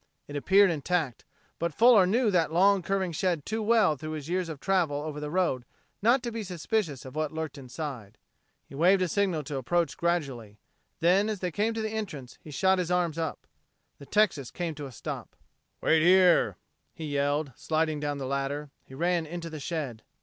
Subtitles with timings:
[0.27, 1.25] It appeared intact,
[1.59, 5.19] but Fuller knew that long curving shed too well through his years of travel over
[5.19, 5.63] the road
[6.01, 8.17] not to be suspicious of what lurked inside.
[8.65, 10.57] He waved a signal to approach gradually;
[11.01, 13.45] then, as they came to the entrance, his arms shot up.
[13.99, 15.35] The Texas came to a stop.
[15.81, 16.57] "Wait here,"
[16.95, 18.71] he yelled, sliding down the ladder.
[18.83, 20.01] He ran into the shed.